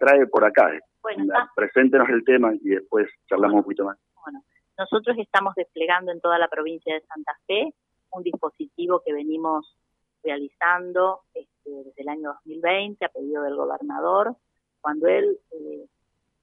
[0.00, 0.70] trae por acá.
[1.02, 3.98] Bueno, Preséntenos el tema y después charlamos un poquito más.
[4.24, 4.42] Bueno,
[4.76, 7.72] nosotros estamos desplegando en toda la provincia de Santa Fe
[8.12, 9.76] un dispositivo que venimos
[10.22, 14.36] realizando este, desde el año 2020 a pedido del gobernador,
[14.80, 15.86] cuando él eh,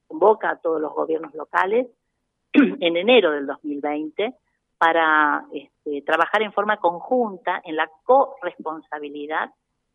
[0.08, 1.88] convoca a todos los gobiernos locales
[2.54, 4.34] en enero del 2020
[4.78, 9.52] para este, trabajar en forma conjunta en la corresponsabilidad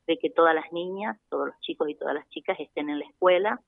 [0.07, 3.07] de que todas las niñas, todos los chicos y todas las chicas estén en la
[3.07, 3.61] escuela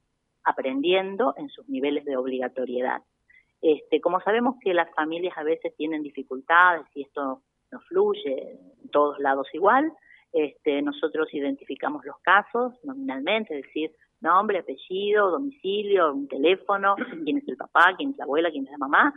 [0.45, 3.03] aprendiendo en sus niveles de obligatoriedad.
[3.63, 7.41] Este, como sabemos que las familias a veces tienen dificultades y esto
[7.73, 9.91] no fluye en todos lados igual,
[10.33, 17.49] este, nosotros identificamos los casos nominalmente, es decir, nombre, apellido, domicilio, un teléfono, quién es
[17.49, 19.15] el papá, quién es la abuela, quién es la mamá,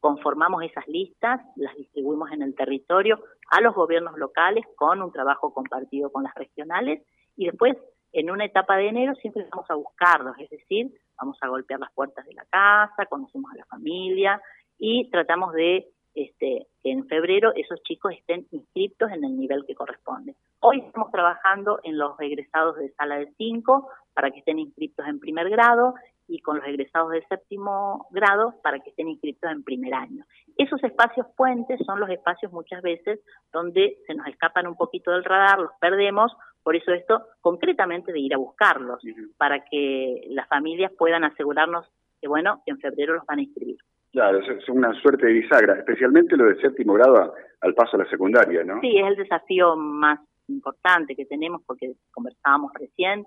[0.00, 3.18] conformamos esas listas, las distribuimos en el territorio
[3.50, 7.02] a los gobiernos locales con un trabajo compartido con las regionales
[7.36, 7.76] y después
[8.12, 11.92] en una etapa de enero siempre vamos a buscarlos, es decir, vamos a golpear las
[11.92, 14.40] puertas de la casa, conocemos a la familia
[14.78, 15.88] y tratamos de
[16.18, 20.34] este, que en febrero esos chicos estén inscritos en el nivel que corresponde.
[20.58, 25.20] Hoy estamos trabajando en los egresados de sala de 5 para que estén inscritos en
[25.20, 25.94] primer grado
[26.26, 30.24] y con los egresados de séptimo grado para que estén inscritos en primer año.
[30.56, 33.20] Esos espacios puentes son los espacios muchas veces
[33.52, 36.32] donde se nos escapan un poquito del radar, los perdemos,
[36.64, 39.00] por eso esto concretamente de ir a buscarlos,
[39.36, 41.86] para que las familias puedan asegurarnos
[42.20, 43.78] que bueno, que en febrero los van a inscribir.
[44.12, 48.10] Claro, es una suerte de bisagra, especialmente lo de séptimo grado al paso a la
[48.10, 48.80] secundaria, ¿no?
[48.80, 53.26] Sí, es el desafío más importante que tenemos porque conversábamos recién,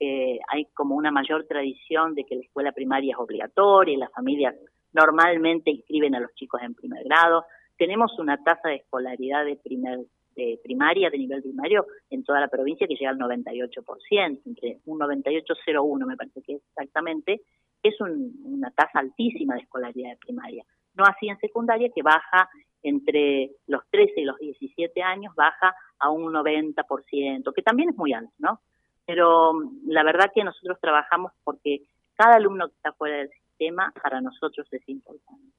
[0.00, 4.54] hay como una mayor tradición de que la escuela primaria es obligatoria y las familias
[4.92, 7.44] normalmente inscriben a los chicos en primer grado.
[7.76, 10.00] Tenemos una tasa de escolaridad de primer
[10.34, 14.98] de primaria, de nivel primario, en toda la provincia que llega al 98%, entre un
[14.98, 17.42] 98,01 me parece que es exactamente,
[17.82, 20.64] es una tasa altísima de escolaridad de primaria.
[20.94, 22.48] No así en secundaria, que baja
[22.82, 28.12] entre los 13 y los 17 años, baja a un 90%, que también es muy
[28.12, 28.60] alto, ¿no?
[29.06, 31.82] pero mm, la verdad que nosotros trabajamos porque
[32.14, 35.52] cada alumno que está fuera del sistema para nosotros es importante.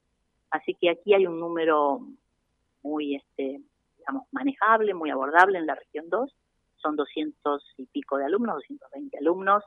[0.50, 2.00] Así que aquí hay un número
[2.82, 3.60] muy, este,
[3.98, 6.34] digamos, manejable, muy abordable en la región 2.
[6.76, 9.64] Son 200 y pico de alumnos, 220 alumnos.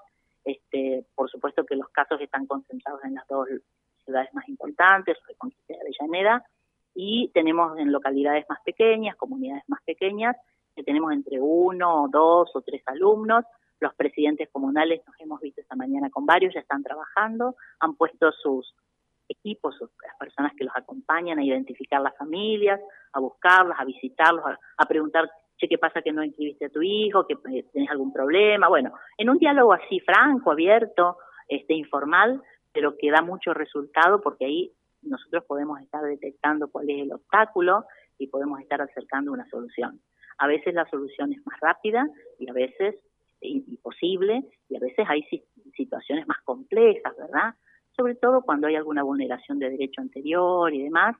[0.48, 3.50] Este, por supuesto que los casos están concentrados en las dos
[4.06, 6.46] ciudades más importantes, Reconquista de Avellaneda,
[6.96, 10.38] y tenemos en localidades más pequeñas, comunidades más pequeñas,
[10.74, 13.44] que tenemos entre uno, dos o tres alumnos,
[13.82, 18.32] los presidentes comunales, nos hemos visto esta mañana con varios, ya están trabajando, han puesto
[18.32, 18.74] sus
[19.28, 22.80] equipos, las personas que los acompañan a identificar las familias,
[23.12, 24.46] a buscarlas, a visitarlos,
[24.78, 27.26] a, preguntar, che, ¿qué pasa que no inscribiste a tu hijo?
[27.26, 28.68] ¿Que eh, tenés algún problema?
[28.68, 32.42] Bueno, en un diálogo así franco, abierto, este informal,
[32.74, 37.86] pero que da mucho resultado porque ahí nosotros podemos estar detectando cuál es el obstáculo
[38.18, 40.00] y podemos estar acercando una solución.
[40.38, 42.08] A veces la solución es más rápida
[42.40, 42.96] y a veces
[43.42, 45.24] imposible y a veces hay
[45.76, 47.54] situaciones más complejas, ¿verdad?
[47.96, 51.16] Sobre todo cuando hay alguna vulneración de derecho anterior y demás,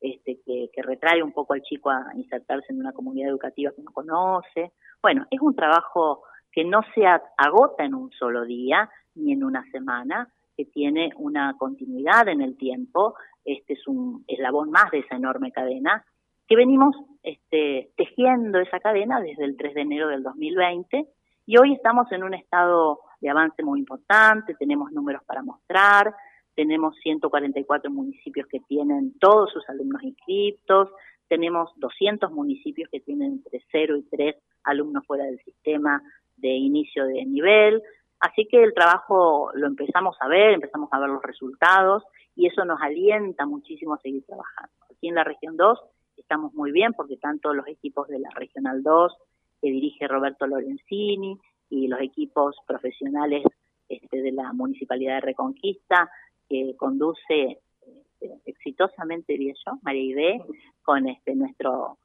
[0.00, 3.92] este, que, retrae un poco al chico a insertarse en una comunidad educativa que no
[3.92, 4.72] conoce.
[5.02, 9.64] Bueno, es un trabajo que no se agota en un solo día ni en una
[9.70, 13.14] semana, que tiene una continuidad en el tiempo.
[13.44, 16.04] Este es un eslabón más de esa enorme cadena
[16.48, 21.08] que venimos este, tejiendo esa cadena desde el 3 de enero del 2020
[21.46, 26.14] y hoy estamos en un estado de avance muy importante, tenemos números para mostrar,
[26.56, 30.88] tenemos 144 municipios que tienen todos sus alumnos inscritos,
[31.28, 36.02] tenemos 200 municipios que tienen entre 0 y 3 alumnos fuera del sistema
[36.36, 37.82] de inicio de nivel,
[38.20, 42.64] así que el trabajo lo empezamos a ver, empezamos a ver los resultados y eso
[42.64, 44.72] nos alienta muchísimo a seguir trabajando.
[44.90, 45.78] Aquí en la región 2
[46.16, 49.14] estamos muy bien porque tanto los equipos de la regional 2
[49.60, 51.38] que dirige Roberto Lorenzini
[51.68, 53.44] y los equipos profesionales
[53.88, 56.10] este, de la Municipalidad de Reconquista
[56.48, 60.44] que conduce este, exitosamente, diría yo, María Ide,
[60.82, 61.98] con este nuestro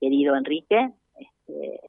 [0.00, 1.80] querido Enrique este,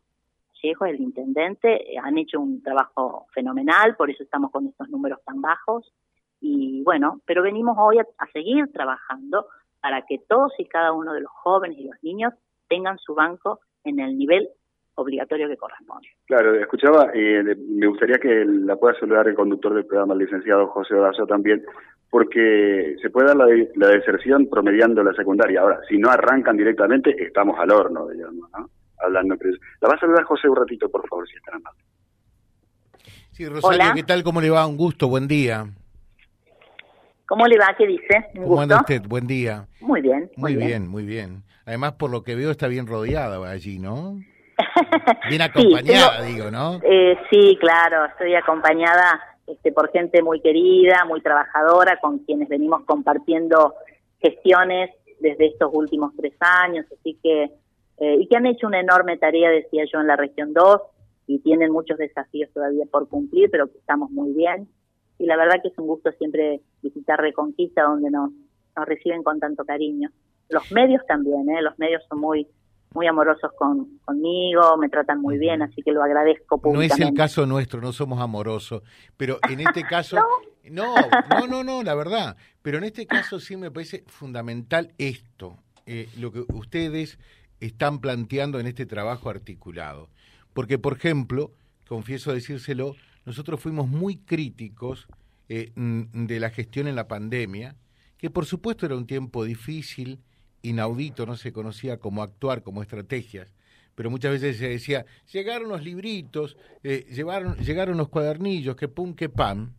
[0.81, 5.93] el intendente, han hecho un trabajo fenomenal, por eso estamos con estos números tan bajos.
[6.41, 9.47] Y bueno, pero venimos hoy a seguir trabajando
[9.81, 12.33] para que todos y cada uno de los jóvenes y los niños
[12.67, 14.49] tengan su banco en el nivel
[14.95, 16.07] obligatorio que corresponde.
[16.25, 20.67] Claro, escuchaba, eh, me gustaría que la pueda saludar el conductor del programa, el licenciado
[20.67, 21.63] José Odazo también,
[22.09, 25.61] porque se puede dar la, deserción promediando la secundaria.
[25.61, 28.69] Ahora, si no arrancan directamente, estamos al horno, digamos, ¿no?
[28.99, 29.35] Hablando.
[29.81, 31.81] La va a saludar José un ratito, por favor, si está amable.
[33.31, 34.23] Sí, Rosario, ¿qué tal?
[34.23, 34.65] ¿Cómo le va?
[34.65, 35.65] Un gusto, buen día.
[37.27, 37.75] ¿Cómo le va?
[37.77, 38.27] ¿Qué dice?
[38.35, 39.01] ¿Cómo anda usted?
[39.07, 39.67] Buen día.
[39.81, 40.31] Muy bien.
[40.37, 40.87] Muy, bien.
[40.87, 41.43] muy bien.
[41.65, 44.19] Además, por lo que veo, está bien rodeada allí, ¿no?
[45.29, 46.79] Bien acompañada, digo, ¿no?
[46.81, 52.83] Eh, sí, claro, estoy acompañada este, por gente muy querida, muy trabajadora, con quienes venimos
[52.85, 53.73] compartiendo
[54.19, 57.51] gestiones desde estos últimos tres años, así que,
[57.97, 60.81] eh, y que han hecho una enorme tarea, decía yo, en la región 2,
[61.27, 64.67] y tienen muchos desafíos todavía por cumplir, pero que estamos muy bien.
[65.17, 68.31] Y la verdad que es un gusto siempre visitar Reconquista, donde nos,
[68.75, 70.09] nos reciben con tanto cariño.
[70.49, 71.61] Los medios también, ¿eh?
[71.61, 72.47] los medios son muy
[72.95, 76.95] muy amorosos con, conmigo, me tratan muy bien, así que lo agradezco públicamente.
[76.97, 78.81] No es el caso nuestro, no somos amorosos,
[79.17, 80.17] pero en este caso,
[80.63, 80.95] ¿No?
[81.29, 86.09] no, no, no, la verdad, pero en este caso sí me parece fundamental esto, eh,
[86.17, 87.19] lo que ustedes
[87.59, 90.09] están planteando en este trabajo articulado.
[90.53, 91.51] Porque, por ejemplo,
[91.87, 92.95] confieso decírselo,
[93.25, 95.07] nosotros fuimos muy críticos
[95.49, 97.75] eh, de la gestión en la pandemia,
[98.17, 100.21] que por supuesto era un tiempo difícil,
[100.65, 103.53] inaudito, no se conocía cómo actuar, como estrategias,
[103.93, 109.13] pero muchas veces se decía, llegaron los libritos, eh, llevaron, llegaron los cuadernillos, que pum,
[109.13, 109.73] que pam,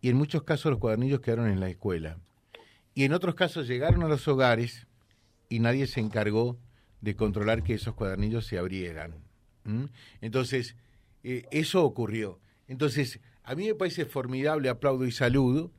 [0.00, 2.18] y en muchos casos los cuadernillos quedaron en la escuela.
[2.94, 4.86] Y en otros casos llegaron a los hogares
[5.48, 6.58] y nadie se encargó
[7.00, 9.14] de controlar que esos cuadernillos se abrieran.
[10.20, 10.76] Entonces,
[11.22, 12.38] eh, eso ocurrió.
[12.68, 15.72] Entonces, a mí me parece formidable, aplaudo y saludo,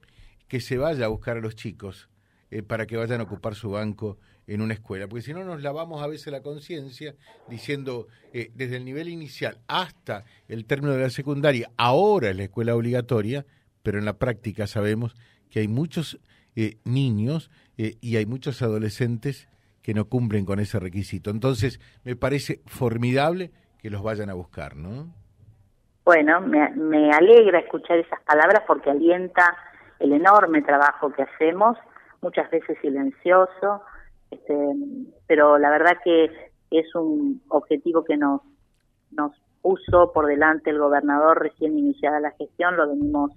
[0.48, 2.10] que se vaya a buscar a los chicos
[2.58, 4.18] eh, para que vayan a ocupar su banco
[4.48, 7.16] en una escuela, porque si no nos lavamos a veces la conciencia
[7.48, 12.44] diciendo eh, desde el nivel inicial hasta el término de la secundaria, ahora es la
[12.44, 13.46] escuela obligatoria,
[13.84, 15.16] pero en la práctica sabemos
[15.50, 16.20] que hay muchos
[16.86, 19.50] niños y hay muchos adolescentes
[19.82, 21.30] que no cumplen con ese requisito.
[21.30, 25.14] Entonces, me parece formidable que los vayan a buscar, ¿no?
[26.06, 29.56] Bueno, me, alegra escuchar esas palabras porque alienta
[30.00, 31.78] el enorme trabajo que hacemos,
[32.26, 33.84] muchas veces silencioso,
[34.32, 34.56] este,
[35.28, 36.26] pero la verdad que
[36.72, 38.42] es un objetivo que nos,
[39.12, 39.32] nos
[39.62, 43.32] puso por delante el gobernador recién iniciada la gestión, lo venimos,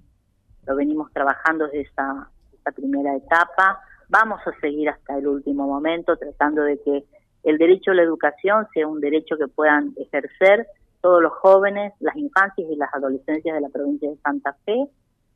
[0.65, 6.17] lo venimos trabajando desde esta, esta primera etapa, vamos a seguir hasta el último momento
[6.17, 7.03] tratando de que
[7.43, 10.65] el derecho a la educación sea un derecho que puedan ejercer
[11.01, 14.87] todos los jóvenes, las infancias y las adolescencias de la provincia de Santa Fe,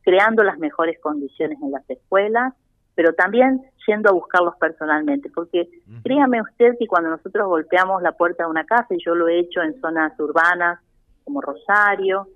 [0.01, 2.55] creando las mejores condiciones en las escuelas,
[2.95, 5.69] pero también yendo a buscarlos personalmente, porque
[6.03, 9.39] créame usted que cuando nosotros golpeamos la puerta de una casa, y yo lo he
[9.39, 10.79] hecho en zonas urbanas
[11.23, 12.27] como Rosario,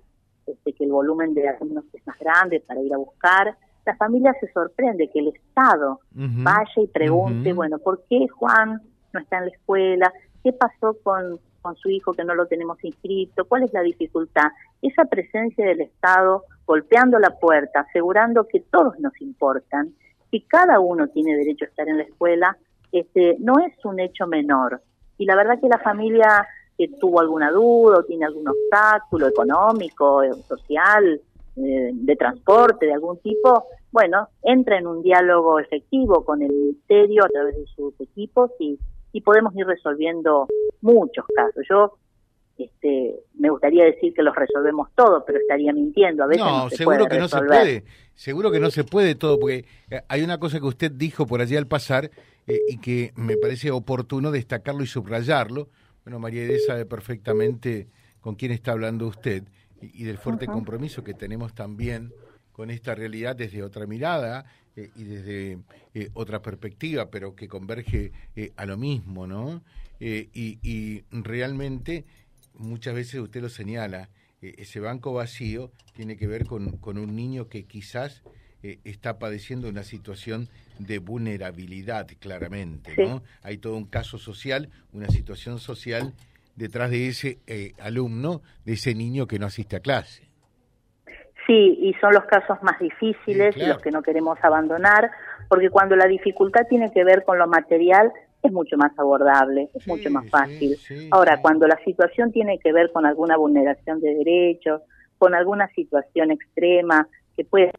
[0.46, 3.56] este, que el volumen de alumnos es más grande para ir a buscar,
[3.86, 8.82] la familia se sorprende que el Estado vaya y pregunte, bueno, ¿por qué Juan
[9.14, 10.12] no está en la escuela?
[10.44, 13.46] ¿Qué pasó con, con su hijo que no lo tenemos inscrito?
[13.46, 14.48] ¿Cuál es la dificultad?
[14.82, 19.94] Esa presencia del Estado golpeando la puerta, asegurando que todos nos importan,
[20.30, 22.56] que cada uno tiene derecho a estar en la escuela,
[22.92, 24.80] este, no es un hecho menor.
[25.18, 26.46] Y la verdad que la familia
[26.76, 31.20] que tuvo alguna duda o tiene algún obstáculo económico, social,
[31.56, 37.24] eh, de transporte de algún tipo, bueno, entra en un diálogo efectivo con el Ministerio
[37.24, 38.78] a través de sus equipos y,
[39.12, 40.46] y podemos ir resolviendo
[40.82, 41.66] muchos casos.
[41.68, 41.94] Yo
[42.64, 46.24] este, me gustaría decir que los resolvemos todos, pero estaría mintiendo.
[46.24, 47.84] A veces no, seguro que no se puede.
[48.14, 51.40] Seguro que no se puede todo, porque eh, hay una cosa que usted dijo por
[51.40, 52.10] allí al pasar
[52.46, 55.68] eh, y que me parece oportuno destacarlo y subrayarlo.
[56.04, 57.88] Bueno, María Edith sabe perfectamente
[58.20, 59.44] con quién está hablando usted
[59.80, 62.12] y, del fuerte compromiso que tenemos también
[62.52, 64.44] con esta realidad desde otra mirada
[64.74, 65.58] eh, y desde
[65.94, 69.62] eh, otra perspectiva, pero que converge eh, a lo mismo, ¿no?
[70.00, 72.04] Y, y, realmente
[72.58, 74.10] muchas veces usted lo señala,
[74.42, 78.22] ese banco vacío tiene que ver con, con un niño que quizás
[78.62, 80.48] está padeciendo una situación
[80.78, 83.22] de vulnerabilidad, claramente, ¿no?
[83.42, 86.12] Hay todo un caso social, una situación social
[86.56, 87.38] detrás de ese
[87.80, 90.28] alumno, de ese niño que no asiste a clase.
[91.46, 95.10] Sí, y son los casos más difíciles los que no queremos abandonar,
[95.48, 99.86] porque cuando la dificultad tiene que ver con lo material, es mucho más abordable, es
[99.86, 100.76] mucho más fácil.
[101.10, 104.82] Ahora, cuando la situación tiene que ver con alguna vulneración de derechos,
[105.18, 107.72] con alguna situación extrema que puede...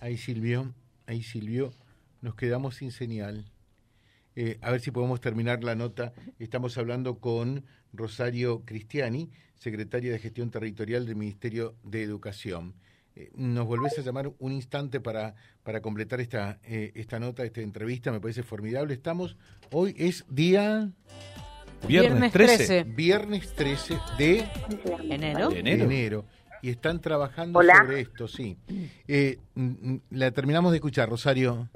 [0.00, 0.72] Ahí Silvio,
[1.06, 1.72] ahí Silvio,
[2.20, 3.44] nos quedamos sin señal.
[4.36, 6.12] Eh, a ver si podemos terminar la nota.
[6.38, 12.74] Estamos hablando con Rosario Cristiani, secretaria de Gestión Territorial del Ministerio de Educación.
[13.16, 17.60] Eh, nos volvés a llamar un instante para, para completar esta, eh, esta nota, esta
[17.60, 18.94] entrevista, me parece formidable.
[18.94, 19.36] Estamos,
[19.72, 20.88] hoy es día...
[21.86, 22.84] Viernes 13.
[22.84, 24.44] Viernes 13 de
[25.10, 25.50] enero.
[25.50, 26.24] De enero.
[26.62, 28.56] Y están trabajando sobre esto, sí.
[29.06, 29.36] Eh,
[30.10, 31.68] la terminamos de escuchar, Rosario.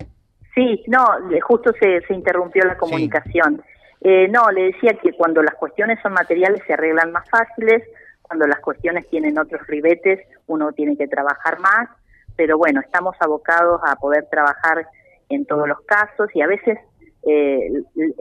[0.54, 1.04] Sí, no,
[1.42, 3.62] justo se, se interrumpió la comunicación.
[4.00, 7.82] Eh, no, le decía que cuando las cuestiones son materiales se arreglan más fáciles,
[8.28, 11.88] cuando las cuestiones tienen otros ribetes uno tiene que trabajar más,
[12.36, 14.86] pero bueno, estamos abocados a poder trabajar
[15.28, 16.78] en todos los casos y a veces
[17.26, 17.68] eh,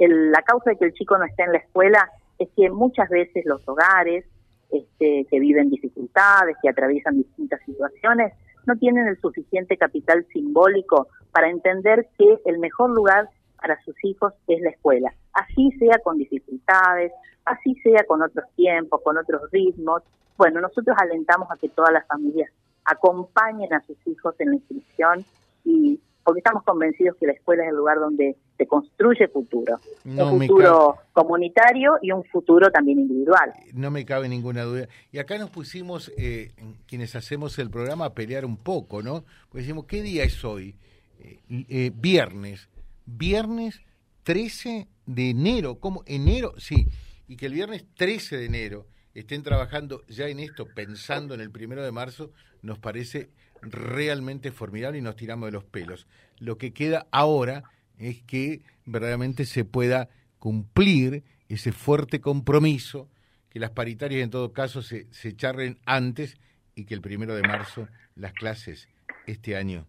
[0.08, 2.10] la causa de que el chico no esté en la escuela
[2.40, 4.26] es que muchas veces los hogares
[4.72, 8.34] este, que viven dificultades, que atraviesan distintas situaciones,
[8.66, 14.34] no tienen el suficiente capital simbólico para entender que el mejor lugar para sus hijos
[14.48, 15.14] es la escuela.
[15.34, 17.12] Así sea con dificultades,
[17.46, 20.04] así sea con otros tiempos, con otros ritmos.
[20.38, 22.52] Bueno, nosotros alentamos a que todas las familias
[22.86, 25.26] acompañen a sus hijos en la inscripción
[25.64, 30.42] y porque estamos convencidos que la escuela es el lugar donde se construye futuro, un
[30.42, 33.54] futuro comunitario y un futuro también individual.
[33.74, 34.90] No me cabe ninguna duda.
[35.14, 36.52] Y acá nos pusimos, eh,
[36.86, 39.24] quienes hacemos el programa, a pelear un poco, ¿no?
[39.50, 40.76] Pues decimos, ¿qué día es hoy?
[41.22, 42.68] Eh, eh, viernes.
[43.08, 43.82] Viernes
[44.24, 45.80] 13 de enero.
[45.80, 46.04] ¿Cómo?
[46.06, 46.54] ¿Enero?
[46.58, 46.88] Sí.
[47.28, 51.50] Y que el viernes 13 de enero estén trabajando ya en esto, pensando en el
[51.50, 53.30] primero de marzo, nos parece
[53.62, 56.06] realmente formidable y nos tiramos de los pelos.
[56.38, 57.64] Lo que queda ahora
[57.98, 63.10] es que verdaderamente se pueda cumplir ese fuerte compromiso,
[63.50, 66.38] que las paritarias en todo caso se, se charren antes
[66.76, 68.88] y que el primero de marzo las clases
[69.26, 69.88] este año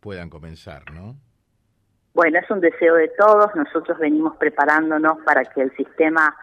[0.00, 1.18] puedan comenzar, ¿no?
[2.14, 3.54] Bueno, es un deseo de todos.
[3.54, 6.34] Nosotros venimos preparándonos para que el sistema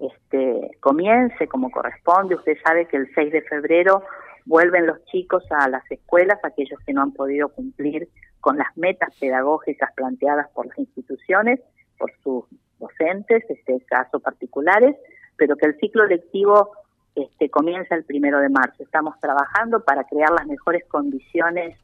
[0.00, 2.36] este, comience como corresponde.
[2.36, 4.02] Usted sabe que el 6 de febrero
[4.46, 8.08] vuelven los chicos a las escuelas, aquellos que no han podido cumplir
[8.40, 11.60] con las metas pedagógicas planteadas por las instituciones,
[11.98, 12.44] por sus
[12.78, 14.96] docentes, en este caso particulares,
[15.36, 16.72] pero que el ciclo lectivo
[17.14, 18.82] este, comienza el primero de marzo.
[18.82, 21.76] Estamos trabajando para crear las mejores condiciones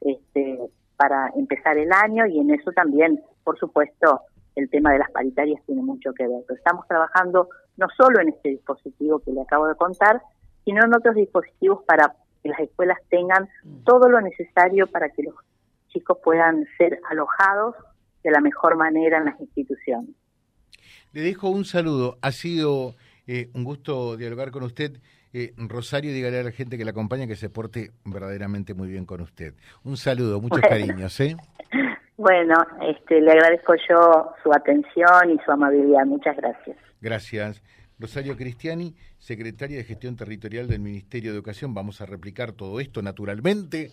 [0.00, 0.58] este,
[0.98, 4.20] para empezar el año y en eso también, por supuesto,
[4.56, 6.42] el tema de las paritarias tiene mucho que ver.
[6.50, 10.20] estamos trabajando no solo en este dispositivo que le acabo de contar,
[10.64, 13.48] sino en otros dispositivos para que las escuelas tengan
[13.84, 15.34] todo lo necesario para que los
[15.88, 17.76] chicos puedan ser alojados
[18.24, 20.10] de la mejor manera en las instituciones.
[21.12, 22.18] Le dejo un saludo.
[22.20, 24.98] Ha sido eh, un gusto dialogar con usted.
[25.32, 29.04] Eh, Rosario, dígale a la gente que la acompaña que se porte verdaderamente muy bien
[29.04, 29.54] con usted.
[29.84, 31.18] Un saludo, muchos cariños.
[31.20, 31.36] ¿eh?
[32.18, 36.04] Bueno, este, le agradezco yo su atención y su amabilidad.
[36.04, 36.76] Muchas gracias.
[37.00, 37.62] Gracias.
[38.00, 41.74] Rosario Cristiani, secretaria de Gestión Territorial del Ministerio de Educación.
[41.74, 43.92] Vamos a replicar todo esto naturalmente